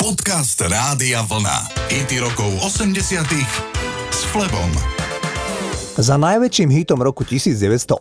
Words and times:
Podcast 0.00 0.56
Rádia 0.64 1.20
Vlna. 1.28 1.76
IT 1.92 2.24
rokov 2.24 2.48
80 2.64 3.20
s 4.08 4.20
Flebom. 4.32 4.72
Za 6.00 6.16
najväčším 6.16 6.72
hitom 6.72 7.04
roku 7.04 7.20
1980 7.20 8.00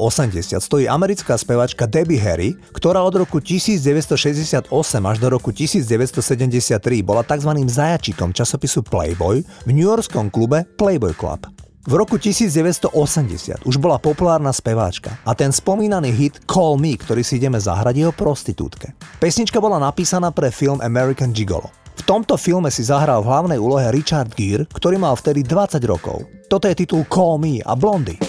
stojí 0.63 0.87
americká 0.87 1.35
spevačka 1.35 1.91
Debbie 1.91 2.15
Harry, 2.23 2.55
ktorá 2.71 3.03
od 3.03 3.19
roku 3.19 3.43
1968 3.43 4.71
až 5.03 5.17
do 5.19 5.27
roku 5.27 5.51
1973 5.51 6.79
bola 7.03 7.19
tzv. 7.19 7.51
zajačikom 7.67 8.31
časopisu 8.31 8.79
Playboy 8.87 9.43
v 9.67 9.69
newyorskom 9.75 10.31
klube 10.31 10.63
Playboy 10.79 11.11
Club. 11.11 11.51
V 11.83 11.99
roku 11.99 12.15
1980 12.15 13.67
už 13.67 13.75
bola 13.75 13.99
populárna 13.99 14.55
speváčka 14.55 15.19
a 15.27 15.35
ten 15.35 15.51
spomínaný 15.51 16.15
hit 16.15 16.35
Call 16.47 16.79
Me, 16.79 16.95
ktorý 16.95 17.27
si 17.27 17.43
ideme 17.43 17.59
zahrať, 17.59 17.95
je 17.95 18.05
o 18.07 18.15
prostitútke. 18.15 18.95
Pesnička 19.19 19.59
bola 19.59 19.83
napísaná 19.83 20.31
pre 20.31 20.47
film 20.47 20.79
American 20.79 21.35
Gigolo. 21.35 21.78
V 21.99 22.07
tomto 22.07 22.39
filme 22.39 22.71
si 22.71 22.87
zahral 22.87 23.19
v 23.19 23.27
hlavnej 23.27 23.59
úlohe 23.59 23.91
Richard 23.91 24.31
Gere, 24.31 24.63
ktorý 24.71 24.95
mal 24.95 25.19
vtedy 25.19 25.43
20 25.43 25.83
rokov. 25.83 26.23
Toto 26.47 26.71
je 26.71 26.79
titul 26.79 27.03
Call 27.11 27.35
Me 27.43 27.59
a 27.59 27.75
Blondie. 27.75 28.28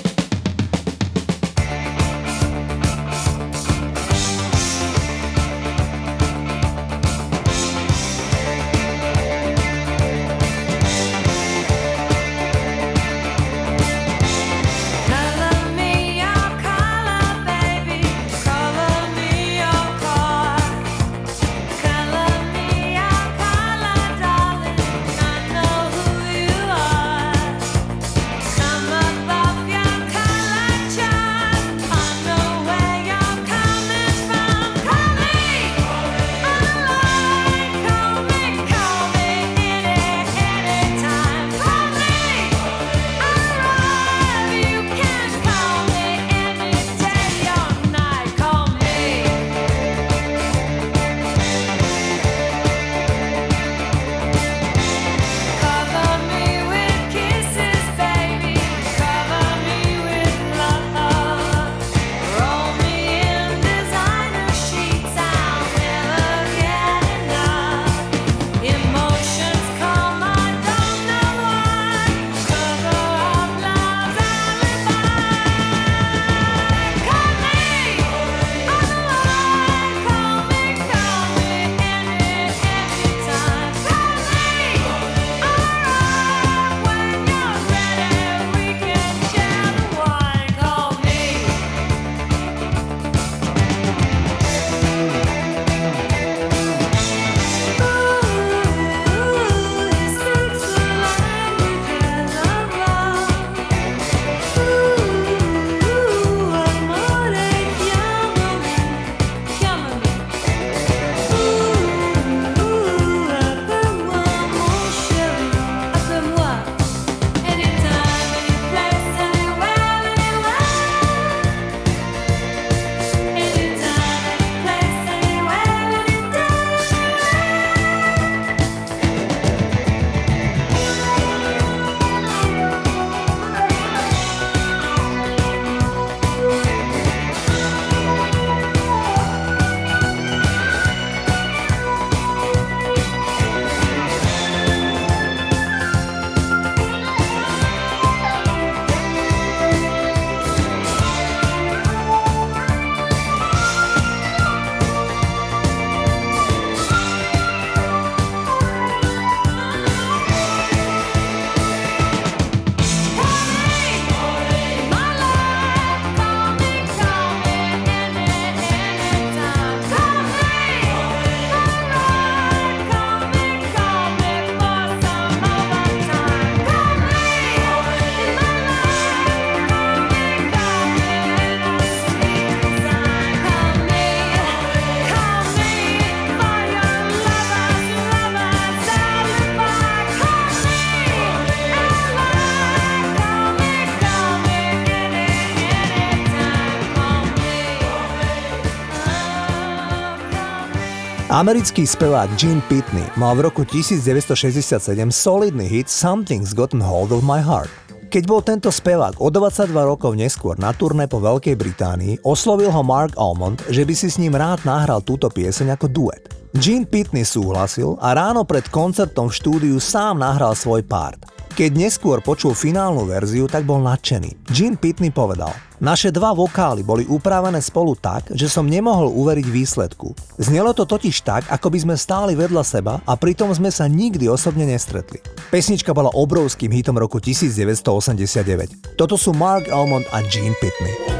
Americký 201.41 201.89
spevák 201.89 202.37
Gene 202.37 202.61
Pitney 202.69 203.09
mal 203.17 203.33
v 203.33 203.49
roku 203.49 203.65
1967 203.65 204.77
solidný 205.09 205.65
hit 205.65 205.89
Something's 205.89 206.53
Gotten 206.53 206.84
Hold 206.84 207.17
of 207.17 207.25
My 207.25 207.41
Heart. 207.41 207.73
Keď 208.12 208.23
bol 208.28 208.45
tento 208.45 208.69
spevák 208.69 209.17
o 209.25 209.33
22 209.33 209.73
rokov 209.73 210.12
neskôr 210.21 210.61
na 210.61 210.77
turné 210.77 211.09
po 211.09 211.17
Veľkej 211.17 211.56
Británii, 211.56 212.21
oslovil 212.28 212.69
ho 212.69 212.84
Mark 212.84 213.17
Almond, 213.17 213.56
že 213.73 213.89
by 213.89 213.95
si 213.97 214.12
s 214.12 214.21
ním 214.21 214.37
rád 214.37 214.69
nahral 214.69 215.01
túto 215.01 215.33
pieseň 215.33 215.81
ako 215.81 215.89
duet. 215.89 216.28
Gene 216.61 216.84
Pitney 216.84 217.25
súhlasil 217.25 217.97
a 218.05 218.12
ráno 218.12 218.45
pred 218.45 218.69
koncertom 218.69 219.33
v 219.33 219.37
štúdiu 219.41 219.77
sám 219.81 220.21
nahral 220.21 220.53
svoj 220.53 220.84
part. 220.84 221.25
Keď 221.60 221.77
neskôr 221.77 222.24
počul 222.24 222.57
finálnu 222.57 223.04
verziu, 223.04 223.45
tak 223.45 223.68
bol 223.68 223.84
nadšený. 223.84 224.48
Gene 224.48 224.80
Pitney 224.80 225.12
povedal, 225.12 225.53
naše 225.77 226.09
dva 226.09 226.33
vokály 226.33 226.80
boli 226.80 227.04
upravené 227.04 227.60
spolu 227.60 227.92
tak, 228.01 228.33
že 228.33 228.48
som 228.48 228.65
nemohol 228.65 229.12
uveriť 229.12 229.45
výsledku. 229.45 230.16
Znelo 230.41 230.72
to 230.72 230.89
totiž 230.89 231.21
tak, 231.21 231.45
ako 231.53 231.68
by 231.68 231.78
sme 231.84 232.01
stáli 232.01 232.33
vedľa 232.33 232.65
seba 232.65 233.04
a 233.04 233.12
pritom 233.12 233.53
sme 233.53 233.68
sa 233.68 233.84
nikdy 233.84 234.24
osobne 234.24 234.65
nestretli. 234.65 235.21
Pesnička 235.53 235.92
bola 235.92 236.09
obrovským 236.16 236.72
hitom 236.72 236.97
roku 236.97 237.21
1989. 237.21 238.97
Toto 238.97 239.21
sú 239.21 239.36
Mark 239.36 239.68
Almond 239.68 240.09
a 240.16 240.24
Gene 240.33 240.57
Pitney. 240.65 241.20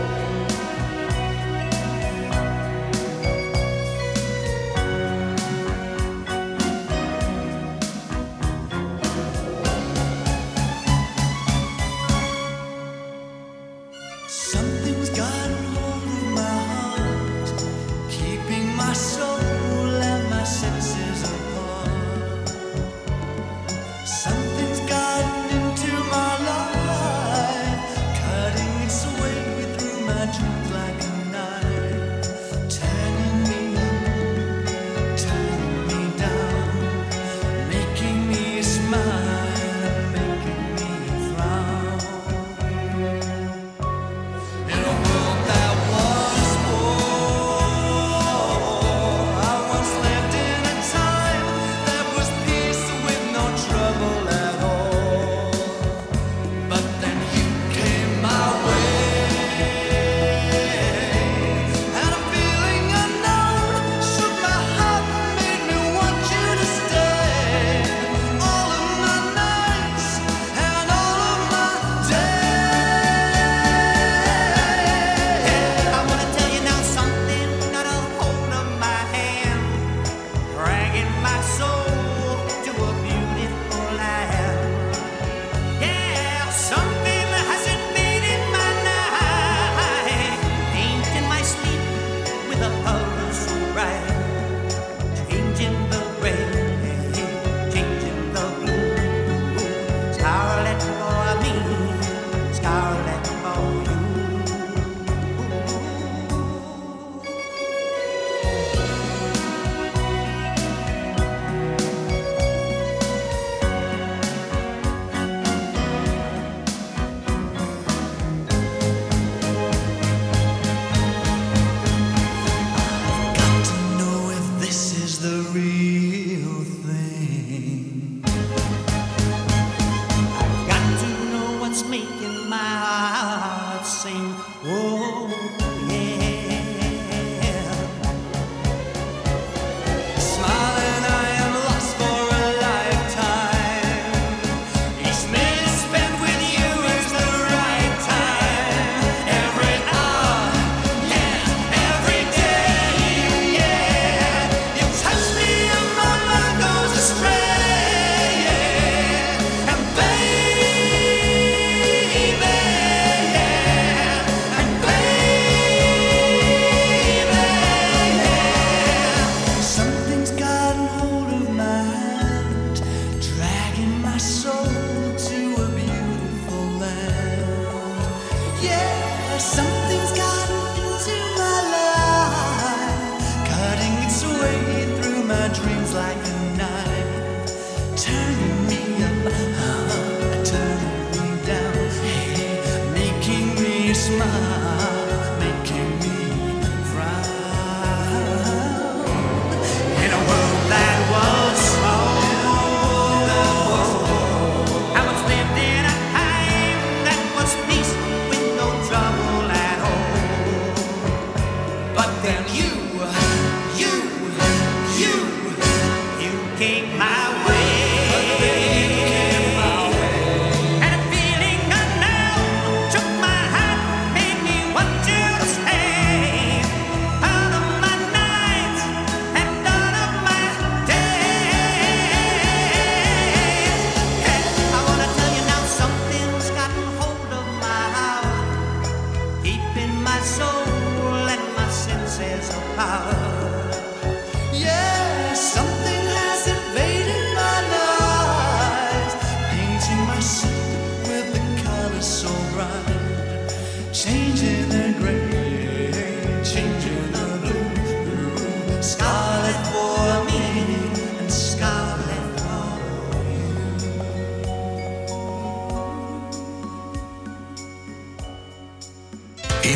smile. 194.00 194.59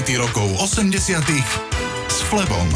80 0.05 1.01
s 2.13 2.19
Flebom. 2.29 2.69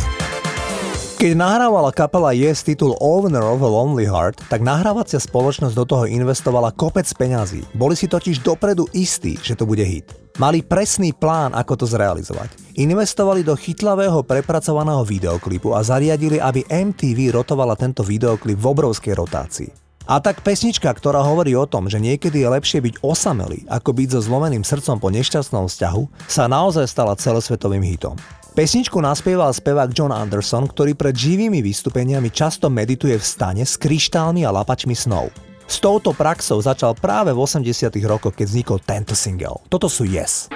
Keď 1.20 1.36
nahrávala 1.36 1.92
kapela 1.92 2.32
Yes 2.32 2.64
titul 2.64 2.96
Owner 3.04 3.44
of 3.44 3.60
a 3.60 3.68
Lonely 3.68 4.08
Heart, 4.08 4.48
tak 4.48 4.64
nahrávacia 4.64 5.20
spoločnosť 5.20 5.76
do 5.76 5.84
toho 5.84 6.04
investovala 6.08 6.72
kopec 6.72 7.04
peňazí. 7.04 7.68
Boli 7.76 8.00
si 8.00 8.08
totiž 8.08 8.40
dopredu 8.40 8.88
istí, 8.96 9.36
že 9.44 9.52
to 9.52 9.68
bude 9.68 9.84
hit. 9.84 10.08
Mali 10.40 10.64
presný 10.64 11.12
plán, 11.12 11.52
ako 11.52 11.84
to 11.84 11.86
zrealizovať. 11.92 12.80
Investovali 12.80 13.44
do 13.44 13.52
chytlavého 13.52 14.24
prepracovaného 14.24 15.04
videoklipu 15.04 15.76
a 15.76 15.84
zariadili, 15.84 16.40
aby 16.40 16.64
MTV 16.64 17.36
rotovala 17.36 17.76
tento 17.76 18.00
videoklip 18.00 18.56
v 18.56 18.66
obrovskej 18.72 19.12
rotácii. 19.12 19.87
A 20.08 20.24
tak 20.24 20.40
pesnička, 20.40 20.88
ktorá 20.88 21.20
hovorí 21.20 21.52
o 21.52 21.68
tom, 21.68 21.84
že 21.84 22.00
niekedy 22.00 22.40
je 22.40 22.48
lepšie 22.48 22.80
byť 22.80 23.04
osamelý, 23.04 23.68
ako 23.68 23.92
byť 23.92 24.08
so 24.16 24.20
zlomeným 24.24 24.64
srdcom 24.64 24.96
po 24.96 25.12
nešťastnom 25.12 25.68
vzťahu, 25.68 26.02
sa 26.24 26.48
naozaj 26.48 26.88
stala 26.88 27.12
celosvetovým 27.12 27.84
hitom. 27.84 28.16
Pesničku 28.56 28.96
naspieval 29.04 29.52
spevák 29.52 29.92
John 29.92 30.16
Anderson, 30.16 30.64
ktorý 30.64 30.96
pred 30.96 31.12
živými 31.12 31.60
vystúpeniami 31.60 32.32
často 32.32 32.72
medituje 32.72 33.20
v 33.20 33.28
stane 33.28 33.68
s 33.68 33.76
kryštálmi 33.76 34.48
a 34.48 34.50
lapačmi 34.50 34.96
snov. 34.96 35.28
S 35.68 35.76
touto 35.76 36.16
praxou 36.16 36.56
začal 36.56 36.96
práve 36.96 37.36
v 37.36 37.44
80 37.44 37.92
rokoch, 38.08 38.32
keď 38.32 38.48
vznikol 38.48 38.80
tento 38.80 39.12
single. 39.12 39.60
Toto 39.68 39.92
sú 39.92 40.08
Yes. 40.08 40.48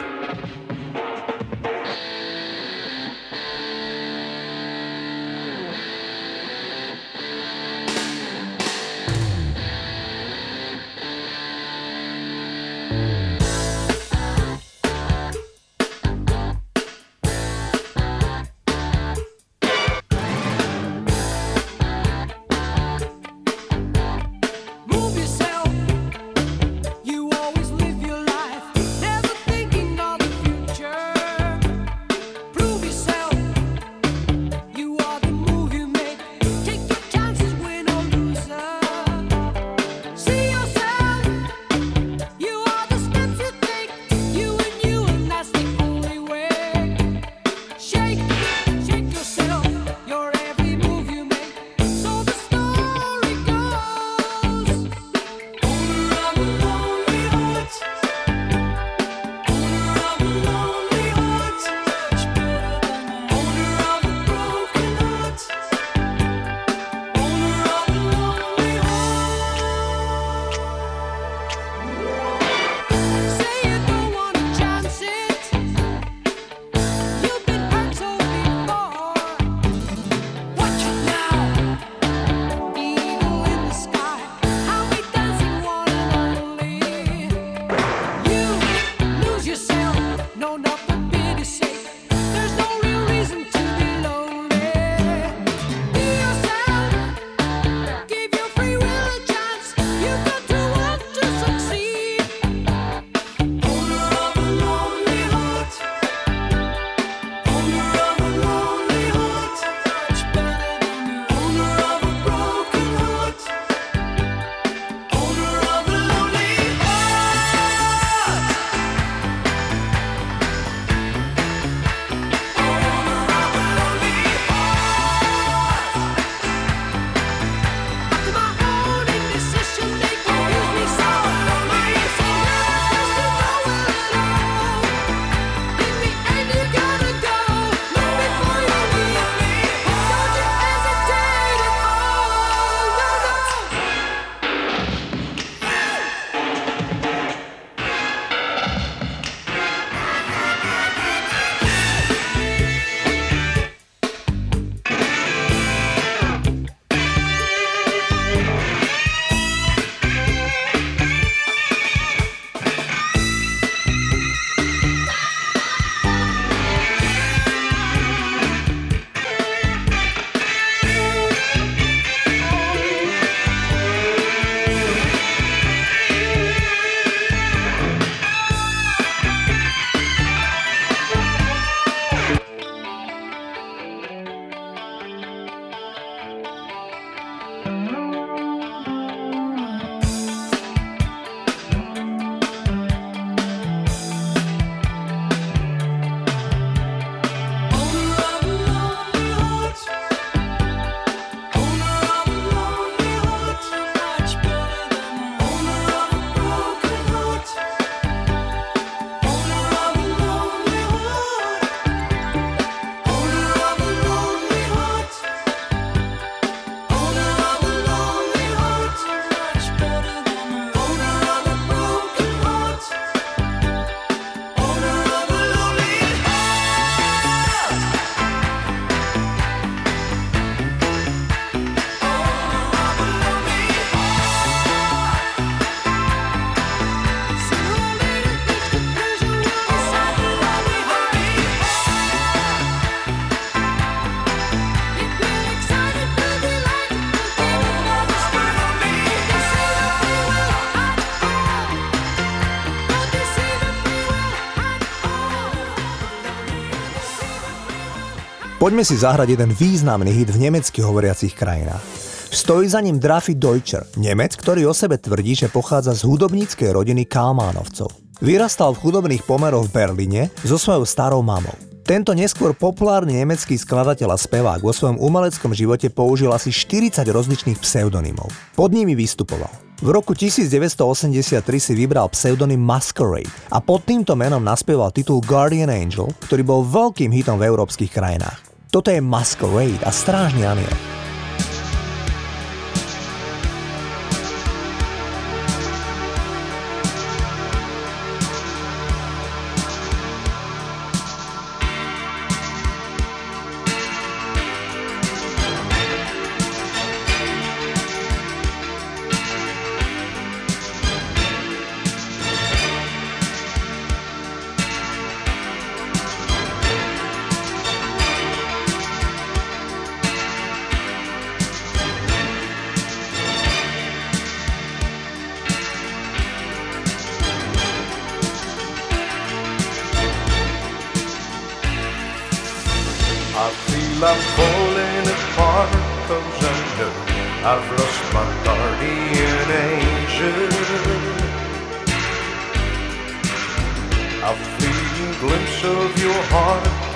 Poďme 258.62 258.86
si 258.86 258.94
zahrať 258.94 259.34
jeden 259.34 259.50
významný 259.50 260.14
hit 260.14 260.30
v 260.30 260.46
nemecky 260.46 260.86
hovoriacich 260.86 261.34
krajinách. 261.34 261.82
Stojí 262.30 262.70
za 262.70 262.78
ním 262.78 263.02
Drafi 263.02 263.34
Deutscher, 263.34 263.82
Nemec, 263.98 264.38
ktorý 264.38 264.70
o 264.70 264.74
sebe 264.74 265.02
tvrdí, 265.02 265.34
že 265.34 265.50
pochádza 265.50 265.98
z 265.98 266.06
hudobníckej 266.06 266.70
rodiny 266.70 267.02
Kalmánovcov. 267.10 267.90
Vyrastal 268.22 268.70
v 268.78 268.86
chudobných 268.86 269.26
pomeroch 269.26 269.66
v 269.66 269.74
Berlíne 269.74 270.30
so 270.46 270.62
svojou 270.62 270.86
starou 270.86 271.26
mamou. 271.26 271.50
Tento 271.82 272.14
neskôr 272.14 272.54
populárny 272.54 273.18
nemecký 273.18 273.58
skladateľ 273.58 274.14
a 274.14 274.22
spevák 274.22 274.62
vo 274.62 274.70
svojom 274.70 275.02
umeleckom 275.02 275.50
živote 275.50 275.90
použil 275.90 276.30
asi 276.30 276.54
40 276.54 277.02
rozličných 277.02 277.58
pseudonymov. 277.58 278.30
Pod 278.54 278.70
nimi 278.70 278.94
vystupoval. 278.94 279.50
V 279.82 279.90
roku 279.90 280.14
1983 280.14 281.42
si 281.58 281.72
vybral 281.74 282.06
pseudonym 282.14 282.62
Masquerade 282.62 283.26
a 283.50 283.58
pod 283.58 283.82
týmto 283.82 284.14
menom 284.14 284.38
naspieval 284.38 284.94
titul 284.94 285.18
Guardian 285.18 285.66
Angel, 285.66 286.06
ktorý 286.30 286.46
bol 286.46 286.62
veľkým 286.62 287.10
hitom 287.10 287.42
v 287.42 287.50
európskych 287.50 287.90
krajinách. 287.90 288.51
Toto 288.72 288.88
je 288.88 289.04
Masquerade 289.04 289.84
a 289.84 289.92
strážny 289.92 290.48
aniel. 290.48 290.72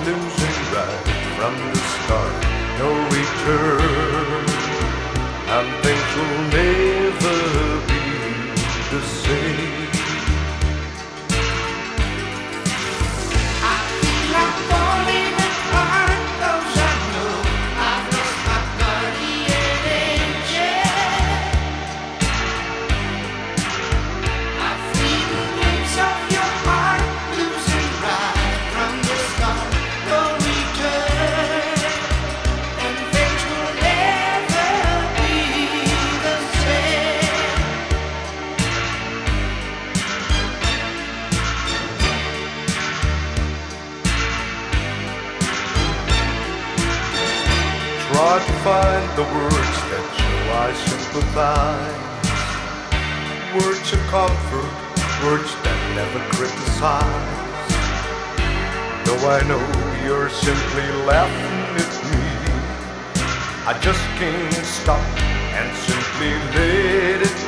losing 0.05 0.57
right 0.73 1.07
from 1.37 1.53
the 1.73 1.79
start. 1.79 2.35
No 2.79 2.89
return. 3.09 3.86
the 49.17 49.23
words 49.23 49.77
that 49.89 50.05
show 50.13 50.39
I 50.53 50.69
sympathize. 50.85 52.05
Words 53.57 53.89
of 53.93 54.01
comfort, 54.13 54.69
words 55.25 55.49
that 55.65 55.79
never 55.97 56.21
criticize. 56.37 57.73
Though 59.07 59.25
I 59.25 59.41
know 59.49 59.63
you're 60.05 60.29
simply 60.29 60.85
laughing 61.09 61.81
at 61.81 61.93
me, 62.13 62.29
I 63.65 63.73
just 63.81 64.05
can't 64.21 64.53
stop 64.53 65.01
and 65.57 65.75
simply 65.89 66.31
let 66.53 67.25
it 67.25 67.46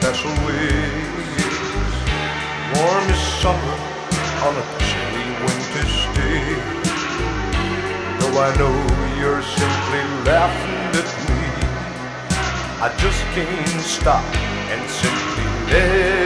special 0.00 0.30
ways. 0.46 1.36
Warm 2.74 3.06
as 3.12 3.22
summer 3.42 3.76
on 4.46 4.54
a 4.56 4.64
chilly 4.88 5.28
winter's 5.44 5.98
day. 6.16 6.46
Though 8.18 8.40
I 8.40 8.50
know 8.60 8.76
you're 9.20 9.42
simply 9.42 10.02
laughing 10.24 10.80
at 11.00 11.10
me, 11.28 11.44
I 12.80 12.88
just 12.96 13.20
can't 13.34 13.82
stop 13.82 14.24
and 14.72 14.88
simply 14.88 15.44
let. 15.70 16.19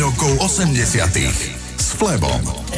Rokov 0.00 0.40
80 0.40 1.76
s 1.76 1.92
Flebom. 1.92 2.69